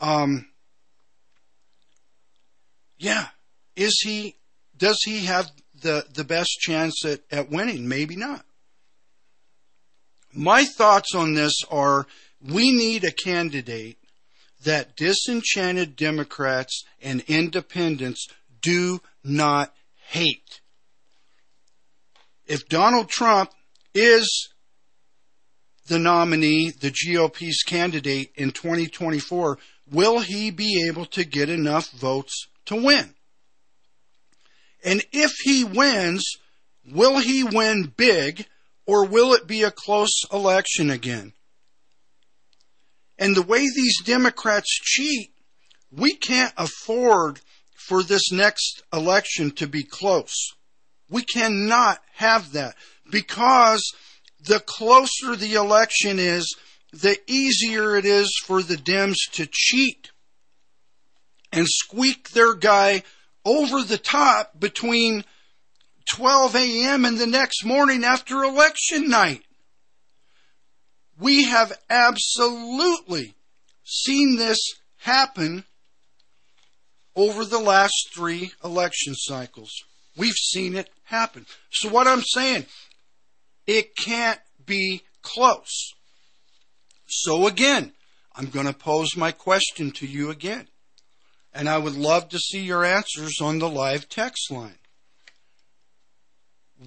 [0.00, 0.46] Um,
[2.98, 3.26] yeah.
[3.76, 4.36] Is he,
[4.76, 5.50] does he have
[5.82, 7.86] the, the best chance at, at winning?
[7.88, 8.44] Maybe not.
[10.32, 12.06] My thoughts on this are
[12.40, 13.98] we need a candidate
[14.64, 18.26] that disenchanted Democrats and independents
[18.62, 19.74] do not
[20.08, 20.60] hate.
[22.46, 23.50] If Donald Trump
[23.94, 24.48] is
[25.86, 29.58] the nominee, the GOP's candidate in 2024,
[29.90, 33.14] will he be able to get enough votes to win?
[34.84, 36.24] And if he wins,
[36.90, 38.46] will he win big
[38.86, 41.32] or will it be a close election again?
[43.18, 45.32] And the way these Democrats cheat,
[45.90, 47.40] we can't afford
[47.76, 50.52] for this next election to be close.
[51.12, 52.74] We cannot have that
[53.10, 53.82] because
[54.42, 56.56] the closer the election is,
[56.90, 60.10] the easier it is for the Dems to cheat
[61.52, 63.02] and squeak their guy
[63.44, 65.24] over the top between
[66.14, 67.04] 12 a.m.
[67.04, 69.42] and the next morning after election night.
[71.18, 73.34] We have absolutely
[73.84, 74.58] seen this
[74.96, 75.64] happen
[77.14, 79.70] over the last three election cycles.
[80.16, 81.46] We've seen it happen.
[81.70, 82.66] So what I'm saying,
[83.66, 85.92] it can't be close.
[87.06, 87.92] So again,
[88.34, 90.68] I'm going to pose my question to you again.
[91.54, 94.78] And I would love to see your answers on the live text line.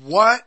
[0.03, 0.41] What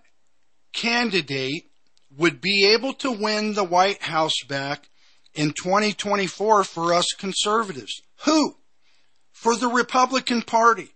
[0.72, 1.70] candidate
[2.16, 4.88] would be able to win the White House back
[5.34, 8.02] in 2024 for us conservatives?
[8.24, 8.56] Who?
[9.32, 10.90] For the Republican Party.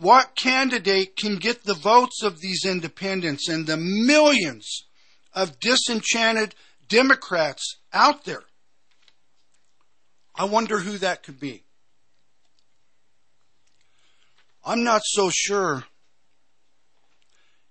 [0.00, 4.84] What candidate can get the votes of these independents and the millions
[5.32, 6.54] of disenchanted
[6.86, 8.44] Democrats out there?
[10.36, 11.64] I wonder who that could be.
[14.64, 15.84] I'm not so sure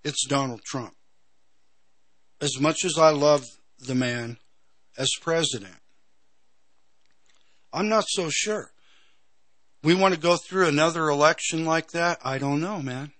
[0.04, 0.96] it's Donald Trump.
[2.42, 3.46] As much as I love
[3.80, 4.38] the man
[4.98, 5.76] as president,
[7.72, 8.72] I'm not so sure.
[9.88, 12.20] We want to go through another election like that?
[12.22, 13.14] I don't know, man.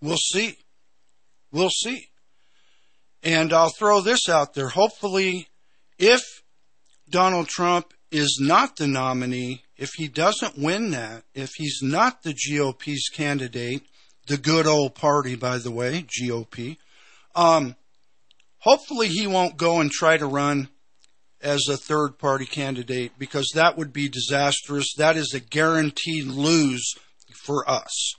[0.00, 0.58] We'll see.
[1.50, 2.06] We'll see.
[3.24, 4.68] And I'll throw this out there.
[4.68, 5.48] Hopefully,
[5.98, 6.22] if
[7.10, 12.32] Donald Trump is not the nominee, if he doesn't win that, if he's not the
[12.48, 13.82] GOP's candidate,
[14.28, 16.76] the good old party, by the way, GOP,
[17.34, 17.74] um,
[18.58, 20.68] hopefully he won't go and try to run
[21.46, 24.92] as a third party candidate because that would be disastrous.
[24.96, 26.94] That is a guaranteed lose
[27.44, 28.14] for us.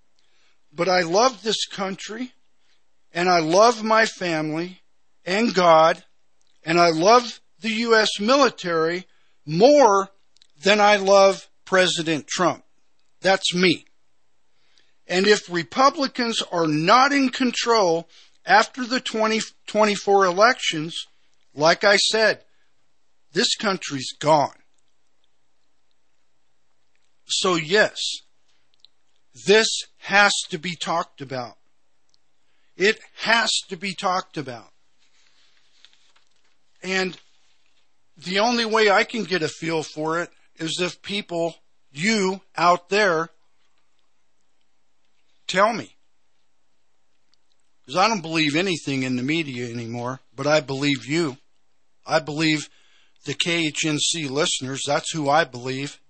[0.73, 2.33] but I love this country
[3.13, 4.83] and I love my family
[5.25, 6.05] and God
[6.65, 8.21] and I love the U.S.
[8.21, 9.07] military
[9.47, 10.11] more
[10.63, 12.63] than I love President Trump.
[13.23, 13.87] That's me.
[15.07, 18.09] And if Republicans are not in control
[18.45, 21.07] after the 2024 elections,
[21.55, 22.43] like I said,
[23.37, 24.57] this country's gone.
[27.27, 27.99] So yes,
[29.47, 29.69] this
[29.99, 31.57] has to be talked about.
[32.79, 34.71] It has to be talked about.
[36.83, 37.19] And
[38.17, 41.57] the only way I can get a feel for it is if people,
[41.93, 43.29] you out there,
[45.47, 45.95] tell me.
[47.85, 51.37] Because I don't believe anything in the media anymore, but I believe you.
[52.07, 52.71] I believe
[53.27, 54.83] the KHNC listeners.
[54.87, 56.01] That's who I believe.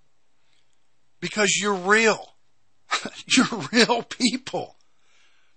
[1.19, 2.35] Because you're real.
[3.27, 4.75] you're real people.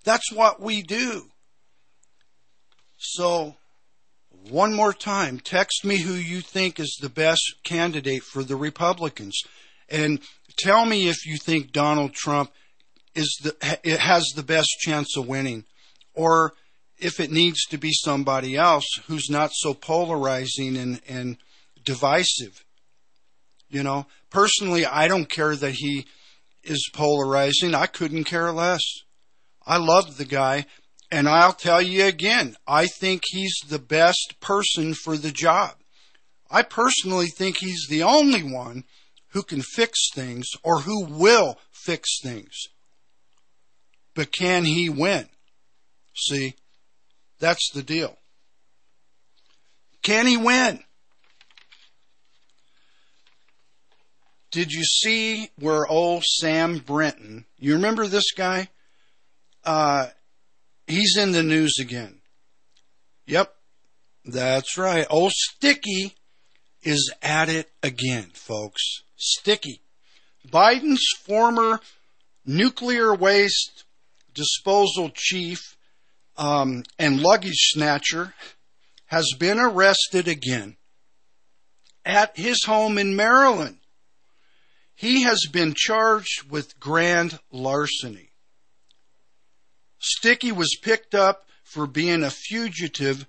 [0.04, 1.26] That's what we do.
[2.98, 3.56] So,
[4.48, 9.42] one more time, text me who you think is the best candidate for the Republicans.
[9.88, 10.20] And
[10.58, 12.50] tell me if you think Donald Trump
[13.14, 15.64] is the, has the best chance of winning.
[16.14, 16.54] Or
[16.98, 21.36] if it needs to be somebody else who's not so polarizing and, and
[21.90, 22.64] divisive.
[23.68, 26.06] You know, personally, I don't care that he
[26.62, 27.74] is polarizing.
[27.74, 28.82] I couldn't care less.
[29.66, 30.66] I love the guy.
[31.10, 35.72] And I'll tell you again, I think he's the best person for the job.
[36.48, 38.84] I personally think he's the only one
[39.32, 42.54] who can fix things or who will fix things.
[44.14, 45.28] But can he win?
[46.14, 46.54] See,
[47.40, 48.16] that's the deal.
[50.02, 50.84] Can he win?
[54.50, 58.68] Did you see where old Sam Brinton, you remember this guy?
[59.64, 60.08] Uh,
[60.86, 62.20] he's in the news again.
[63.26, 63.54] Yep,
[64.24, 65.06] that's right.
[65.08, 66.16] Old Sticky
[66.82, 69.02] is at it again, folks.
[69.16, 69.82] Sticky.
[70.48, 71.80] Biden's former
[72.44, 73.84] nuclear waste
[74.34, 75.76] disposal chief
[76.36, 78.34] um, and luggage snatcher
[79.06, 80.76] has been arrested again
[82.04, 83.79] at his home in Maryland.
[85.00, 88.32] He has been charged with grand larceny.
[89.98, 93.24] Sticky was picked up for being a fugitive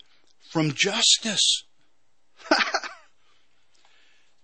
[0.52, 1.64] from justice.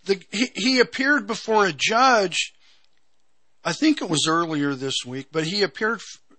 [0.06, 2.54] the, he, he appeared before a judge,
[3.62, 6.38] I think it was earlier this week, but he appeared f-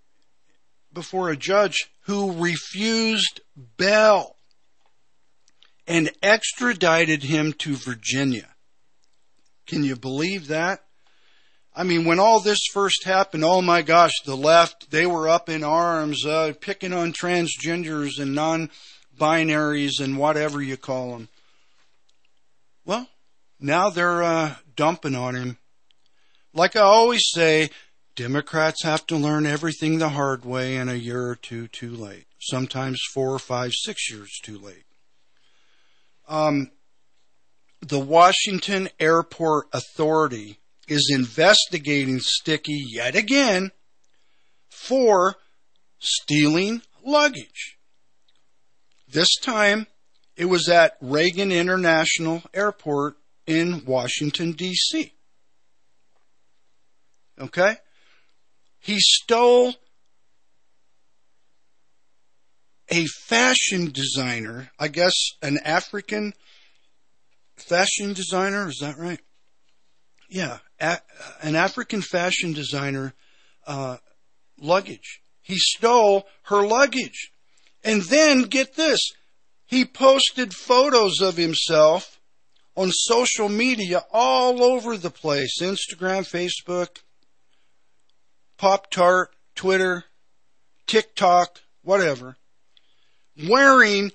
[0.90, 3.42] before a judge who refused
[3.76, 4.36] bail
[5.86, 8.54] and extradited him to Virginia.
[9.68, 10.82] Can you believe that?
[11.76, 15.48] I mean, when all this first happened, oh my gosh, the left, they were up
[15.48, 21.28] in arms, uh, picking on transgenders and non-binaries and whatever you call them.
[22.84, 23.08] Well,
[23.60, 25.58] now they're uh, dumping on him.
[26.54, 27.70] Like I always say,
[28.16, 32.26] Democrats have to learn everything the hard way and a year or two too late.
[32.40, 34.84] Sometimes four, five, six years too late.
[36.26, 36.70] Um,
[37.80, 40.58] the Washington Airport Authority
[40.88, 43.70] is investigating Sticky yet again
[44.70, 45.36] for
[45.98, 47.78] stealing luggage.
[49.06, 49.86] This time
[50.36, 53.16] it was at Reagan International Airport
[53.46, 55.12] in Washington, D.C.
[57.40, 57.76] Okay?
[58.78, 59.74] He stole
[62.90, 66.34] a fashion designer, I guess an African
[67.60, 69.20] fashion designer, is that right?
[70.28, 70.98] Yeah, a,
[71.42, 73.14] an African fashion designer
[73.66, 73.96] uh,
[74.60, 75.22] luggage.
[75.42, 77.30] He stole her luggage.
[77.84, 79.00] And then, get this,
[79.64, 82.18] he posted photos of himself
[82.74, 86.88] on social media all over the place Instagram, Facebook,
[88.56, 90.04] Pop Tart, Twitter,
[90.86, 92.36] TikTok, whatever,
[93.48, 94.12] wearing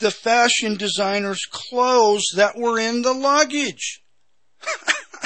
[0.00, 4.02] the fashion designer's clothes that were in the luggage.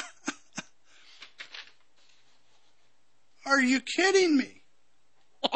[3.46, 4.62] Are you kidding me?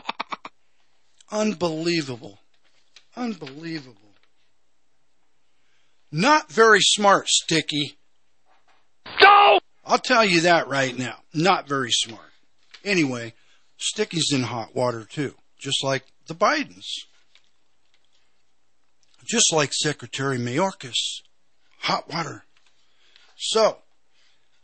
[1.31, 2.39] Unbelievable.
[3.17, 3.97] Unbelievable.
[6.11, 7.99] Not very smart, Sticky.
[9.21, 9.59] Go!
[9.85, 11.17] I'll tell you that right now.
[11.35, 12.31] Not very smart.
[12.85, 13.35] Anyway,
[13.77, 16.87] Sticky's in hot water too, just like the Bidens.
[19.29, 21.21] Just like Secretary Mayorkas.
[21.81, 22.45] Hot water.
[23.37, 23.79] So,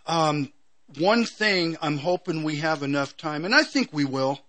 [0.07, 0.53] um,
[0.99, 4.41] one thing I'm hoping we have enough time, and I think we will.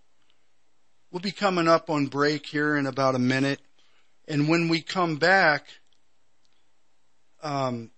[1.11, 3.59] We'll be coming up on break here in about a minute.
[4.28, 5.68] And when we come back,
[7.43, 7.91] um,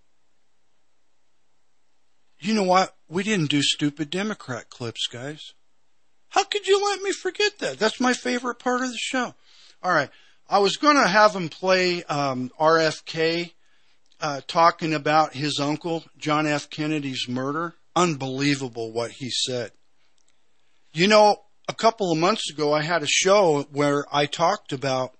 [2.39, 2.95] you know what?
[3.07, 5.53] We didn't do stupid Democrat clips, guys.
[6.29, 7.79] How could you let me forget that?
[7.79, 9.33] That's my favorite part of the show.
[9.81, 10.09] All right.
[10.49, 13.51] I was going to have him play um, RFK
[14.21, 16.69] uh, talking about his uncle, John F.
[16.69, 17.75] Kennedy's murder.
[17.95, 19.71] Unbelievable what he said.
[20.93, 25.13] You know, a couple of months ago, I had a show where I talked about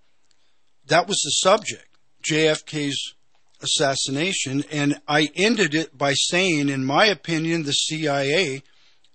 [0.86, 1.90] that was the subject,
[2.24, 3.16] JFK's
[3.62, 8.64] assassination, and I ended it by saying, in my opinion, the CIA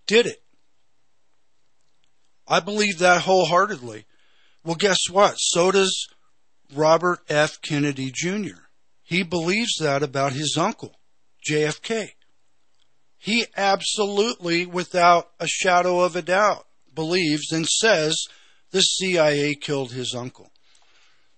[0.06, 0.42] did it.
[2.46, 4.04] I believe that wholeheartedly.
[4.64, 5.34] Well, guess what?
[5.38, 6.08] So does
[6.74, 7.60] Robert F.
[7.60, 8.60] Kennedy Jr.
[9.02, 10.98] He believes that about his uncle,
[11.48, 12.10] JFK.
[13.18, 18.16] He absolutely, without a shadow of a doubt, believes and says
[18.70, 20.50] the CIA killed his uncle.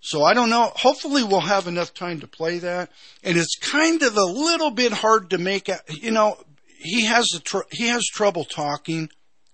[0.00, 0.70] So I don't know.
[0.76, 2.90] Hopefully we'll have enough time to play that.
[3.22, 5.80] And it's kind of a little bit hard to make out.
[5.88, 6.36] You know,
[6.78, 9.08] he has a tr- he has trouble talking,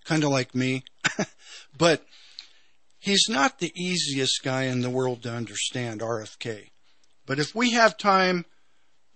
[0.05, 0.83] kind of like me,
[1.79, 2.05] but
[3.01, 6.01] he's not the easiest guy in the world to understand.
[6.01, 6.69] RFK.
[7.27, 8.45] But if we have time,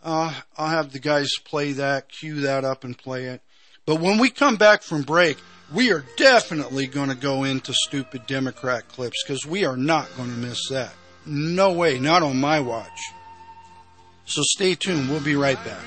[0.03, 3.43] uh, I'll have the guys play that, cue that up, and play it.
[3.87, 5.37] But when we come back from break,
[5.72, 10.30] we are definitely going to go into stupid Democrat clips because we are not going
[10.30, 10.93] to miss that.
[11.26, 13.01] No way, not on my watch.
[14.26, 15.11] So stay tuned.
[15.11, 15.85] We'll be right back.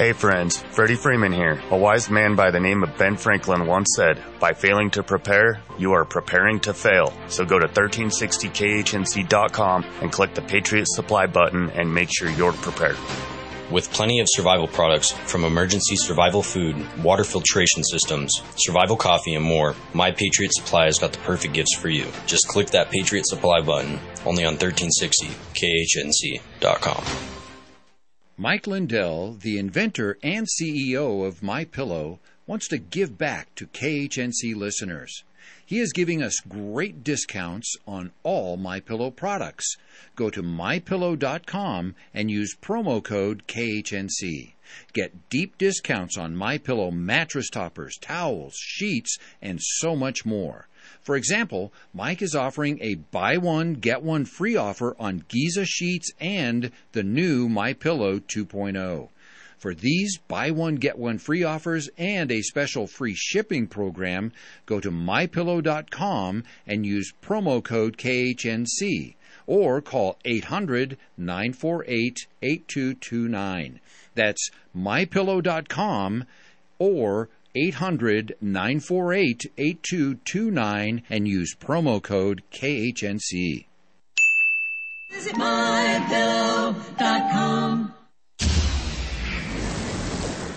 [0.00, 1.62] Hey friends, Freddie Freeman here.
[1.70, 5.60] A wise man by the name of Ben Franklin once said, by failing to prepare,
[5.76, 7.12] you are preparing to fail.
[7.28, 12.96] So go to 1360khnc.com and click the Patriot Supply button and make sure you're prepared.
[13.70, 19.44] With plenty of survival products from emergency survival food, water filtration systems, survival coffee, and
[19.44, 22.06] more, My Patriot Supply has got the perfect gifts for you.
[22.24, 27.39] Just click that Patriot Supply button only on 1360khnc.com.
[28.40, 34.56] Mike Lindell, the inventor and CEO of My Pillow, wants to give back to KHNC
[34.56, 35.24] listeners.
[35.66, 39.76] He is giving us great discounts on all My Pillow products.
[40.16, 44.54] Go to mypillow.com and use promo code KHNC.
[44.94, 50.66] Get deep discounts on My Pillow mattress toppers, towels, sheets, and so much more.
[51.02, 56.10] For example, Mike is offering a buy one get one free offer on Giza sheets
[56.20, 59.08] and the new My Pillow 2.0.
[59.60, 64.32] For these buy one get one free offers and a special free shipping program,
[64.64, 73.80] go to mypillow.com and use promo code KHNC or call 800 948 8229.
[74.14, 76.24] That's mypillow.com
[76.78, 83.66] or 800 948 8229 and use promo code KHNC.
[85.10, 87.94] Visit mypillow.com.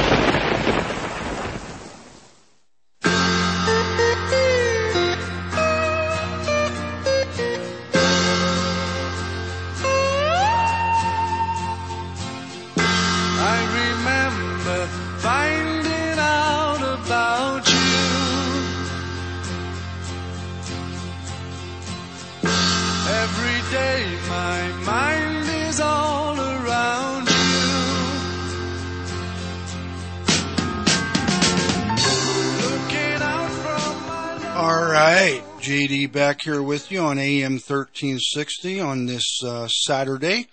[36.84, 40.47] With you on AM 1360 on this uh, Saturday.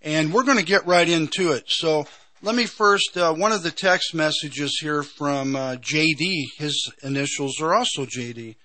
[0.00, 1.64] And we're going to get right into it.
[1.66, 2.06] So
[2.40, 7.60] let me first, uh, one of the text messages here from uh, JD, his initials
[7.60, 8.56] are also JD.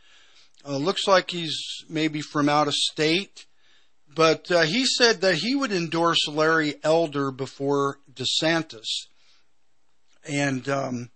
[0.66, 1.58] Uh, looks like he's
[1.90, 3.46] maybe from out of state,
[4.14, 8.88] but uh, he said that he would endorse Larry Elder before DeSantis.
[10.24, 11.10] And um,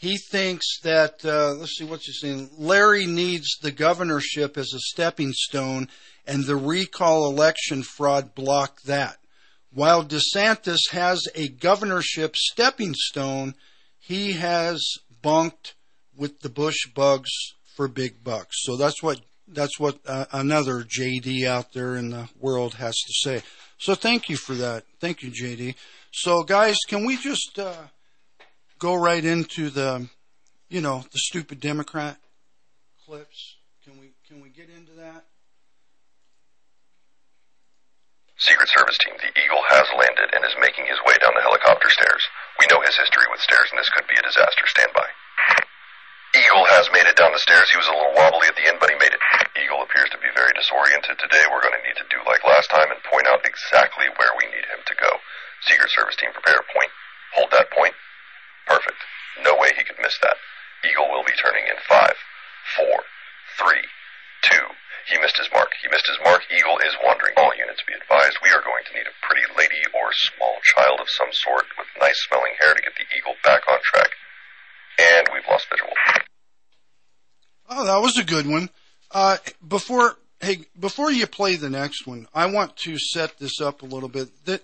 [0.00, 2.50] he thinks that, uh, let's see, what's he saying?
[2.56, 5.88] Larry needs the governorship as a stepping stone,
[6.24, 9.18] and the recall election fraud blocked that.
[9.72, 13.56] While DeSantis has a governorship stepping stone,
[13.98, 14.80] he has
[15.20, 15.74] bunked
[16.16, 17.30] with the Bush bugs
[17.74, 18.54] for big bucks.
[18.60, 23.12] So that's what that's what uh, another JD out there in the world has to
[23.14, 23.42] say.
[23.78, 24.84] So thank you for that.
[25.00, 25.74] Thank you, JD.
[26.12, 27.86] So guys, can we just uh,
[28.78, 30.08] go right into the,
[30.68, 32.16] you know, the stupid Democrat
[33.04, 33.56] clips?
[33.84, 35.24] Can we can we get into that?
[38.38, 41.90] Secret Service team, the Eagle has landed and is making his way down the helicopter
[41.90, 42.22] stairs.
[42.62, 44.62] We know his history with stairs, and this could be a disaster.
[44.70, 45.08] Stand by.
[46.38, 47.66] Eagle has made it down the stairs.
[47.72, 49.22] He was a little wobbly at the end, but he made it.
[49.58, 51.42] Eagle appears to be very disoriented today.
[51.50, 54.46] We're going to need to do like last time and point out exactly where we
[54.54, 55.10] need him to go.
[55.66, 56.92] Secret Service team, prepare a point.
[57.34, 57.96] Hold that point.
[58.68, 59.00] Perfect.
[59.42, 60.36] No way he could miss that.
[60.84, 62.14] Eagle will be turning in five,
[62.76, 63.02] four,
[63.56, 63.82] three,
[64.44, 64.66] two.
[65.08, 65.72] He missed his mark.
[65.80, 66.44] He missed his mark.
[66.52, 67.32] Eagle is wandering.
[67.40, 68.36] All units be advised.
[68.44, 71.88] We are going to need a pretty lady or small child of some sort with
[71.96, 74.12] nice smelling hair to get the Eagle back on track.
[75.00, 75.96] And we've lost visual.
[77.70, 78.68] Oh, that was a good one.
[79.10, 83.82] Uh, before hey, before you play the next one, I want to set this up
[83.82, 84.28] a little bit.
[84.44, 84.62] That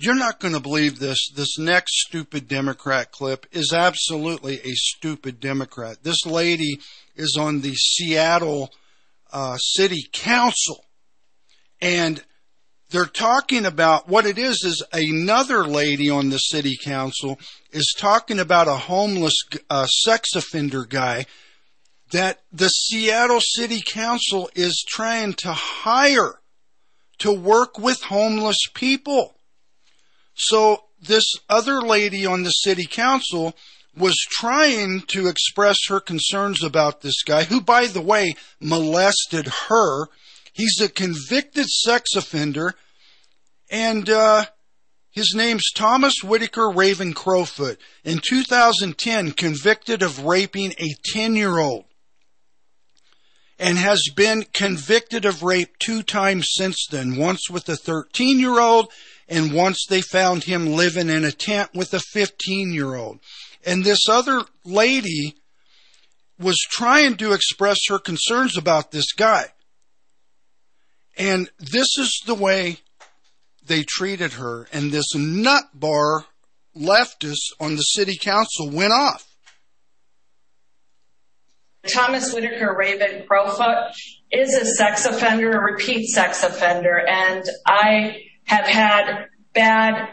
[0.00, 1.30] you're not going to believe this.
[1.34, 5.98] This next stupid Democrat clip is absolutely a stupid Democrat.
[6.04, 6.78] This lady
[7.16, 8.70] is on the Seattle
[9.32, 10.84] uh, City Council,
[11.80, 12.22] and
[12.90, 14.62] they're talking about what it is.
[14.64, 17.38] Is another lady on the City Council
[17.72, 19.34] is talking about a homeless
[19.68, 21.26] uh, sex offender guy
[22.12, 26.40] that the Seattle City Council is trying to hire
[27.18, 29.34] to work with homeless people.
[30.38, 33.54] So this other lady on the city council
[33.96, 40.06] was trying to express her concerns about this guy, who, by the way, molested her.
[40.52, 42.74] He's a convicted sex offender,
[43.70, 44.46] and uh,
[45.10, 47.78] his name's Thomas Whitaker Raven Crowfoot.
[48.04, 51.84] In 2010, convicted of raping a 10 year old
[53.58, 58.60] and has been convicted of rape two times since then, once with a 13 year
[58.60, 58.92] old
[59.28, 63.20] and once they found him living in a tent with a 15 year old.
[63.64, 65.34] And this other lady
[66.38, 69.46] was trying to express her concerns about this guy.
[71.16, 72.78] And this is the way
[73.66, 74.68] they treated her.
[74.72, 76.24] And this nut bar
[76.76, 79.26] leftist on the city council went off.
[81.92, 83.92] Thomas Whitaker Raven Crowfoot
[84.30, 90.08] is a sex offender, a repeat sex offender, and I have had bad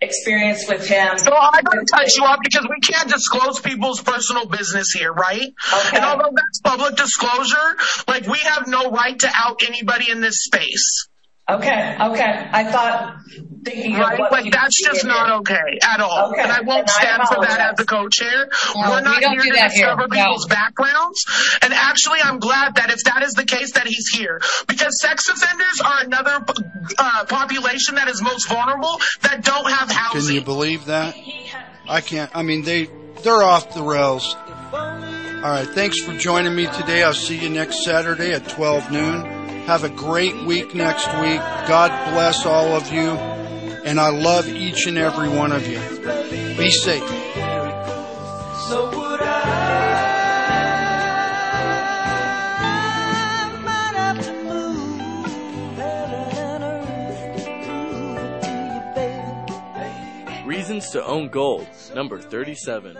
[0.00, 1.18] experience with him.
[1.18, 5.12] So I'm going to touch you up because we can't disclose people's personal business here,
[5.12, 5.40] right?
[5.40, 5.96] Okay.
[5.96, 7.76] And although that's public disclosure,
[8.06, 11.08] like we have no right to out anybody in this space.
[11.48, 12.48] Okay, okay.
[12.52, 13.18] I thought
[13.64, 14.14] thinking Right?
[14.14, 16.32] of what Like you that's just not okay at all.
[16.32, 18.48] Okay, And I won't then I stand for that as the co-chair.
[18.74, 19.86] No, We're not we here to that here.
[19.86, 20.16] discover No.
[20.16, 21.24] people's backgrounds.
[21.62, 25.28] And actually, I'm glad that if that is the case, that he's here because sex
[25.28, 26.44] offenders are another
[26.98, 30.22] uh, population that is most vulnerable that don't have housing.
[30.26, 31.14] Can you believe that?
[31.88, 32.30] I can't.
[32.34, 32.90] I mean, they
[33.22, 34.34] they're off the rails.
[34.72, 35.68] All right.
[35.68, 37.04] Thanks for joining me today.
[37.04, 39.35] I'll see you next Saturday at 12 noon.
[39.66, 41.40] Have a great week next week.
[41.66, 45.80] God bless all of you, and I love each and every one of you.
[46.56, 47.02] Be safe.
[48.68, 49.50] So would I
[53.64, 60.46] might have to move heaven and earth to prove it to you, baby.
[60.46, 62.96] Reasons to own gold, number 37.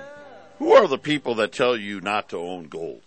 [0.59, 3.03] Who are the people that tell you not to own gold?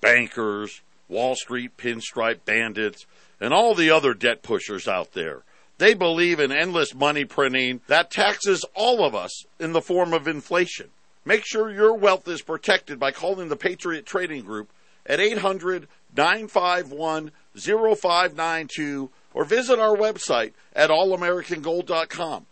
[0.00, 0.80] Bankers,
[1.10, 3.04] Wall Street pinstripe bandits,
[3.40, 5.42] and all the other debt pushers out there.
[5.78, 10.28] They believe in endless money printing that taxes all of us in the form of
[10.28, 10.90] inflation.
[11.24, 14.70] Make sure your wealth is protected by calling the Patriot Trading Group
[15.06, 22.46] at 800 951 0592 or visit our website at allamericangold.com.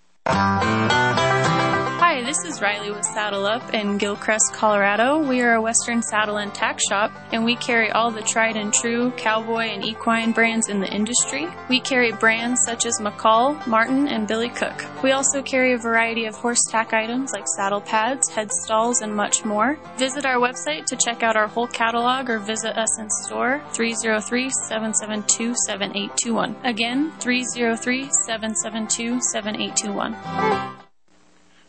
[2.08, 5.18] Hi, this is Riley with Saddle Up in Gilcrest, Colorado.
[5.18, 8.72] We are a Western saddle and tack shop, and we carry all the tried and
[8.72, 11.48] true cowboy and equine brands in the industry.
[11.68, 14.86] We carry brands such as McCall, Martin, and Billy Cook.
[15.02, 19.14] We also carry a variety of horse tack items like saddle pads, head stalls, and
[19.14, 19.78] much more.
[19.98, 24.48] Visit our website to check out our whole catalog or visit us in store 303
[24.48, 26.56] 772 7821.
[26.64, 30.87] Again, 303 772 7821.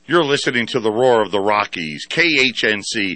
[0.10, 2.82] You're listening to the roar of the Rockies, KHNC